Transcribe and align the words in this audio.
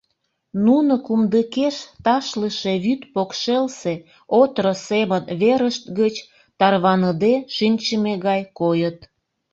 Нуно 0.65 0.93
кумдыкеш 1.05 1.75
ташлыше 2.05 2.73
вӱд 2.83 3.01
покшелсе 3.13 3.93
отро 4.41 4.73
семын 4.87 5.23
верышт 5.41 5.83
гыч 5.99 6.15
тарваныде 6.59 7.33
шинчыме 7.55 8.13
гай 8.25 8.41
койыт; 8.59 8.97